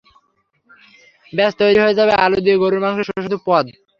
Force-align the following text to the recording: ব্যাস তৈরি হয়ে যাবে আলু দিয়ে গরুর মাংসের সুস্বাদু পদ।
ব্যাস 1.33 1.53
তৈরি 1.59 1.79
হয়ে 1.83 1.97
যাবে 1.99 2.13
আলু 2.23 2.37
দিয়ে 2.45 2.61
গরুর 2.61 2.81
মাংসের 2.83 3.07
সুস্বাদু 3.07 3.37
পদ। 3.47 3.65